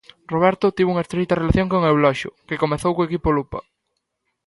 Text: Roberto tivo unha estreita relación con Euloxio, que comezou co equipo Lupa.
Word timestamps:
Roberto 0.33 0.73
tivo 0.77 0.91
unha 0.93 1.05
estreita 1.05 1.39
relación 1.41 1.67
con 1.69 1.81
Euloxio, 1.91 2.29
que 2.47 2.61
comezou 2.63 2.91
co 2.93 3.07
equipo 3.07 3.29
Lupa. 3.37 3.59